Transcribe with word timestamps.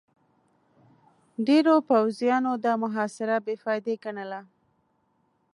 ډېرو 1.47 1.73
پوځيانو 1.89 2.51
دا 2.65 2.73
محاصره 2.83 3.35
بې 3.45 3.55
فايدې 3.63 3.95
ګڼله. 4.03 4.41